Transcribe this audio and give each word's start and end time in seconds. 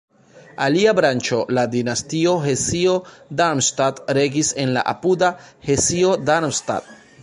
Alia 0.67 0.93
branĉo, 0.99 1.41
la 1.57 1.65
dinastio 1.75 2.33
Hesio-Darmstadt 2.47 4.03
regis 4.21 4.53
en 4.65 4.77
la 4.79 4.89
apuda 4.97 5.35
Hesio-Darmstadt. 5.71 6.97